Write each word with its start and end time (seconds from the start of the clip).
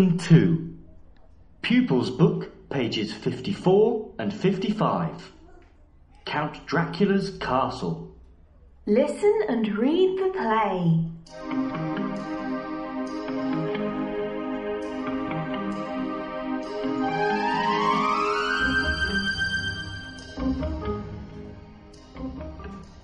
2. 0.00 0.78
Pupils 1.60 2.08
Book, 2.08 2.70
pages 2.70 3.12
54 3.12 4.12
and 4.20 4.32
55. 4.32 5.32
Count 6.24 6.64
Dracula's 6.66 7.36
Castle. 7.38 8.14
Listen 8.86 9.40
and 9.48 9.76
read 9.76 10.16
the 10.20 10.30
play. 10.38 11.04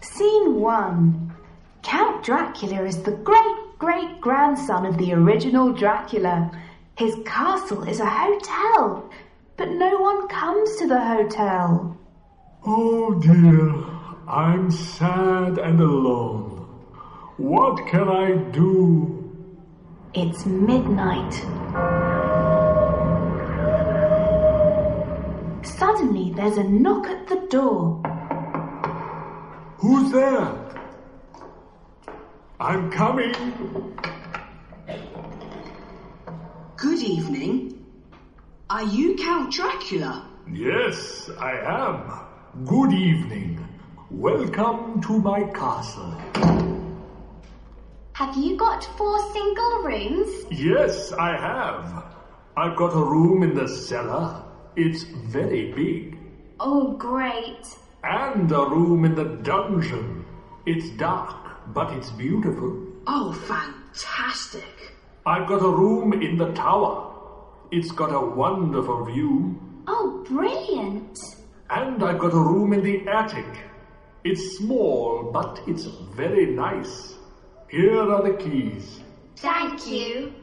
Scene 0.00 0.60
1. 0.60 1.32
Count 1.82 2.24
Dracula 2.24 2.84
is 2.84 3.02
the 3.02 3.10
great 3.10 3.64
great 3.78 4.20
grandson 4.20 4.86
of 4.86 4.96
the 4.98 5.12
original 5.12 5.72
Dracula. 5.72 6.50
His 6.96 7.16
castle 7.26 7.82
is 7.88 7.98
a 7.98 8.06
hotel, 8.06 9.10
but 9.56 9.68
no 9.68 9.98
one 9.98 10.28
comes 10.28 10.76
to 10.76 10.86
the 10.86 11.00
hotel. 11.00 11.98
Oh 12.64 13.14
dear, 13.14 13.74
I'm 14.28 14.70
sad 14.70 15.58
and 15.58 15.80
alone. 15.80 16.68
What 17.36 17.84
can 17.88 18.08
I 18.08 18.36
do? 18.52 19.20
It's 20.14 20.46
midnight. 20.46 21.34
Suddenly, 25.66 26.32
there's 26.36 26.58
a 26.58 26.62
knock 26.62 27.08
at 27.08 27.26
the 27.26 27.44
door. 27.50 28.00
Who's 29.78 30.12
there? 30.12 30.54
I'm 32.60 32.88
coming. 32.92 33.34
Good 36.84 37.02
evening. 37.02 37.82
Are 38.68 38.82
you 38.84 39.16
Count 39.16 39.50
Dracula? 39.50 40.28
Yes, 40.52 41.30
I 41.40 41.52
am. 41.52 42.66
Good 42.66 42.92
evening. 42.92 43.66
Welcome 44.10 45.00
to 45.00 45.18
my 45.18 45.44
castle. 45.44 46.12
Have 48.12 48.36
you 48.36 48.58
got 48.58 48.84
four 48.98 49.18
single 49.32 49.82
rooms? 49.82 50.44
Yes, 50.50 51.10
I 51.12 51.30
have. 51.30 52.04
I've 52.54 52.76
got 52.76 52.92
a 52.92 53.02
room 53.02 53.42
in 53.42 53.54
the 53.54 53.66
cellar. 53.66 54.44
It's 54.76 55.04
very 55.04 55.72
big. 55.72 56.18
Oh, 56.60 56.92
great. 56.98 57.64
And 58.02 58.52
a 58.52 58.62
room 58.62 59.06
in 59.06 59.14
the 59.14 59.36
dungeon. 59.42 60.26
It's 60.66 60.90
dark, 60.98 61.72
but 61.72 61.94
it's 61.94 62.10
beautiful. 62.10 62.76
Oh, 63.06 63.32
fantastic. 63.32 64.93
I've 65.26 65.46
got 65.46 65.62
a 65.62 65.70
room 65.70 66.12
in 66.12 66.36
the 66.36 66.52
tower. 66.52 67.10
It's 67.70 67.90
got 67.90 68.12
a 68.12 68.20
wonderful 68.20 69.06
view. 69.06 69.58
Oh, 69.86 70.22
brilliant. 70.28 71.18
And 71.70 72.04
I've 72.04 72.18
got 72.18 72.34
a 72.34 72.38
room 72.38 72.74
in 72.74 72.82
the 72.82 73.08
attic. 73.08 73.46
It's 74.24 74.58
small, 74.58 75.30
but 75.32 75.62
it's 75.66 75.86
very 76.14 76.44
nice. 76.44 77.14
Here 77.70 77.98
are 77.98 78.22
the 78.22 78.36
keys. 78.36 79.00
Thank 79.36 79.86
you. 79.86 80.34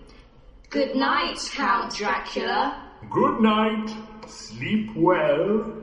Good 0.71 0.95
night, 0.95 1.37
Count 1.53 1.93
Dracula. 1.93 2.91
Good 3.11 3.39
night. 3.39 3.95
Sleep 4.27 4.95
well. 4.95 5.75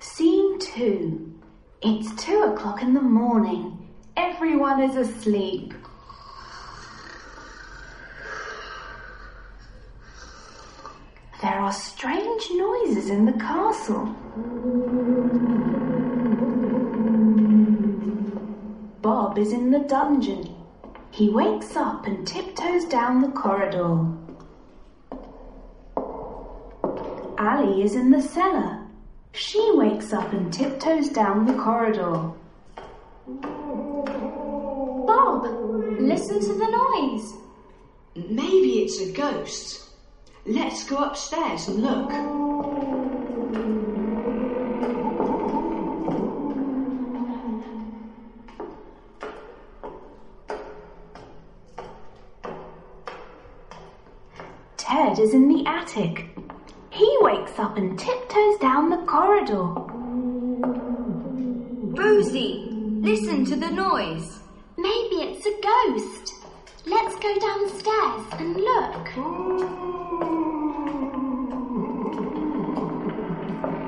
Scene 0.00 0.58
2. 0.60 1.40
It's 1.82 2.24
2 2.24 2.42
o'clock 2.54 2.80
in 2.80 2.94
the 2.94 3.02
morning. 3.02 3.83
Everyone 4.16 4.80
is 4.80 4.96
asleep. 4.96 5.74
There 11.42 11.60
are 11.60 11.72
strange 11.72 12.48
noises 12.52 13.10
in 13.10 13.26
the 13.26 13.32
castle. 13.32 14.06
Bob 19.02 19.36
is 19.36 19.52
in 19.52 19.70
the 19.70 19.80
dungeon. 19.80 20.54
He 21.10 21.28
wakes 21.28 21.76
up 21.76 22.06
and 22.06 22.26
tiptoes 22.26 22.84
down 22.84 23.20
the 23.20 23.28
corridor. 23.28 24.06
Ali 27.38 27.82
is 27.82 27.94
in 27.94 28.10
the 28.10 28.22
cellar. 28.22 28.80
She 29.32 29.72
wakes 29.74 30.12
up 30.12 30.32
and 30.32 30.52
tiptoes 30.52 31.08
down 31.08 31.46
the 31.46 31.54
corridor. 31.54 32.30
Bob, 35.94 36.00
listen 36.00 36.40
to 36.40 36.54
the 36.54 36.66
noise. 36.66 37.32
Maybe 38.16 38.82
it's 38.82 39.00
a 39.00 39.12
ghost. 39.12 39.90
Let's 40.46 40.88
go 40.88 40.96
upstairs 40.96 41.68
and 41.68 41.82
look. 41.82 42.10
Ted 54.76 55.18
is 55.18 55.34
in 55.34 55.48
the 55.48 55.64
attic. 55.66 56.26
He 56.90 57.16
wakes 57.20 57.58
up 57.58 57.76
and 57.76 57.98
tiptoes 57.98 58.58
down 58.58 58.90
the 58.90 59.04
corridor. 59.06 59.74
Rosie, 61.96 62.68
listen 62.70 63.44
to 63.46 63.56
the 63.56 63.70
noise. 63.70 64.43
Maybe 64.76 65.16
it's 65.22 65.46
a 65.46 65.52
ghost. 65.62 66.34
Let's 66.86 67.14
go 67.16 67.38
downstairs 67.38 68.26
and 68.40 68.56
look. 68.56 69.04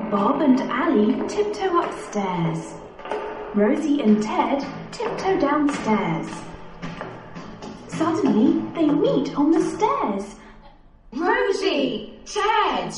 Bob 0.09 0.41
and 0.41 0.61
Ali 0.71 1.27
tiptoe 1.27 1.81
upstairs. 1.81 2.73
Rosie 3.53 4.01
and 4.01 4.23
Ted 4.23 4.65
tiptoe 4.91 5.39
downstairs. 5.39 6.29
Suddenly, 7.89 8.61
they 8.73 8.87
meet 8.87 9.35
on 9.37 9.51
the 9.51 9.61
stairs. 9.61 10.35
Rosie! 11.13 12.19
Ted! 12.25 12.93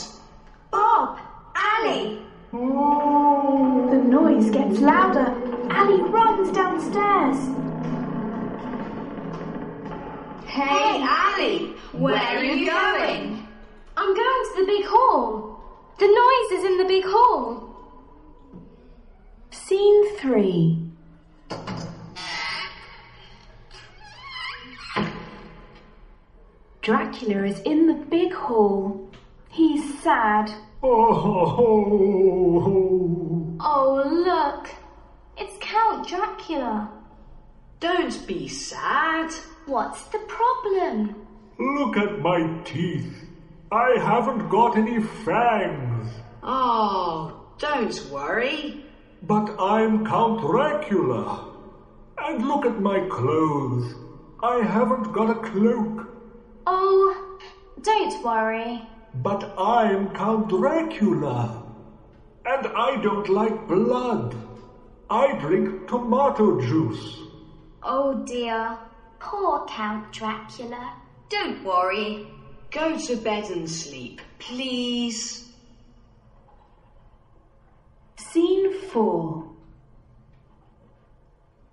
Bob, 0.72 1.18
Ali. 1.56 2.20
The 2.52 4.04
noise 4.06 4.50
gets 4.50 4.80
louder. 4.80 5.34
Ali 5.72 6.02
runs 6.04 6.52
downstairs. 6.52 6.69
Hey, 11.40 11.58
Ali! 11.58 11.74
Where 11.94 12.18
are 12.18 12.44
you 12.44 12.66
going? 12.66 13.48
I'm 13.96 14.14
going 14.14 14.44
to 14.44 14.56
the 14.58 14.66
big 14.66 14.86
hall. 14.86 15.62
The 15.98 16.08
noise 16.08 16.60
is 16.60 16.66
in 16.66 16.78
the 16.78 16.84
big 16.84 17.06
hall. 17.06 17.64
Scene 19.50 20.18
3. 20.18 20.92
Dracula 26.82 27.46
is 27.46 27.60
in 27.62 27.88
the 27.88 27.94
big 27.94 28.34
hall. 28.34 29.10
He's 29.50 29.98
sad. 30.04 30.52
Oh, 30.84 31.56
Oh, 33.62 34.04
look. 34.06 34.70
It's 35.38 35.56
Count 35.62 36.06
Dracula. 36.06 36.90
Don't 37.80 38.28
be 38.28 38.50
sad. 38.50 39.32
What's 39.68 40.04
the 40.06 40.20
problem? 40.20 41.28
Look 41.60 41.98
at 41.98 42.22
my 42.22 42.48
teeth. 42.64 43.26
I 43.72 44.00
haven't 44.00 44.50
got 44.50 44.78
any 44.78 45.00
fangs. 45.00 46.10
Oh, 46.42 47.34
don't 47.58 48.10
worry. 48.10 48.86
But 49.22 49.60
I'm 49.60 50.06
Count 50.06 50.40
Dracula. 50.40 51.46
And 52.18 52.48
look 52.48 52.66
at 52.66 52.80
my 52.80 53.02
clothes. 53.02 53.94
I 54.42 54.60
haven't 54.64 55.12
got 55.12 55.30
a 55.30 55.36
cloak. 55.36 56.08
Oh, 56.66 57.40
don't 57.82 58.24
worry. 58.24 58.82
But 59.16 59.54
I'm 59.58 60.14
Count 60.14 60.48
Dracula. 60.48 61.62
And 62.46 62.68
I 62.68 62.96
don't 63.02 63.28
like 63.28 63.68
blood. 63.68 64.36
I 65.10 65.34
drink 65.34 65.88
tomato 65.88 66.60
juice. 66.62 67.20
Oh 67.84 68.24
dear. 68.26 68.78
Poor 69.20 69.66
Count 69.68 70.12
Dracula. 70.14 70.94
Don't 71.30 71.64
worry. 71.64 72.28
Go 72.72 72.98
to 72.98 73.16
bed 73.16 73.46
and 73.52 73.70
sleep, 73.70 74.22
please. 74.40 75.48
Scene 78.18 78.74
4. 78.90 79.48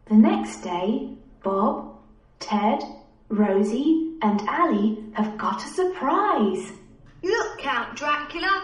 The 0.08 0.14
next 0.14 0.58
day, 0.62 1.10
Bob, 1.42 1.96
Ted, 2.38 2.82
Rosie, 3.28 4.16
and 4.22 4.40
Ali 4.48 5.04
have 5.12 5.36
got 5.38 5.64
a 5.64 5.68
surprise. 5.68 6.72
Look, 7.22 7.58
Count 7.58 7.96
Dracula. 7.96 8.62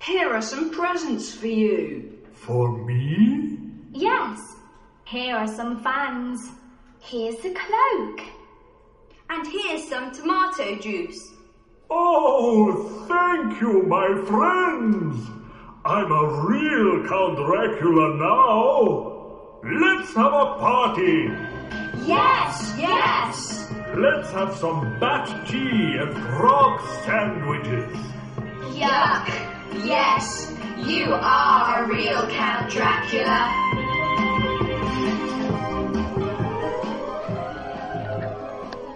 Here 0.00 0.28
are 0.28 0.42
some 0.42 0.70
presents 0.70 1.32
for 1.34 1.46
you. 1.46 2.18
For 2.32 2.76
me? 2.76 3.58
Yes. 3.92 4.56
Here 5.04 5.36
are 5.36 5.46
some 5.46 5.82
fans. 5.82 6.50
Here's 7.00 7.44
a 7.44 7.54
cloak. 7.54 8.20
And 9.44 9.52
here's 9.52 9.86
some 9.86 10.10
tomato 10.10 10.74
juice. 10.76 11.34
Oh, 11.90 13.04
thank 13.06 13.60
you, 13.60 13.82
my 13.82 14.06
friends. 14.24 15.28
I'm 15.84 16.10
a 16.10 16.46
real 16.48 17.06
Count 17.06 17.36
Dracula 17.36 18.16
now. 18.16 19.60
Let's 19.62 20.14
have 20.14 20.32
a 20.32 20.56
party. 20.58 21.30
Yes, 22.06 22.74
yes. 22.78 23.70
Let's 23.94 24.30
have 24.30 24.56
some 24.56 24.98
bat 24.98 25.46
tea 25.46 25.98
and 25.98 26.14
frog 26.14 26.80
sandwiches. 27.04 27.94
Yuck. 28.72 29.28
Yes, 29.84 30.54
you 30.78 31.12
are 31.12 31.84
a 31.84 31.86
real 31.86 32.26
Count 32.28 32.70
Dracula. 32.70 33.73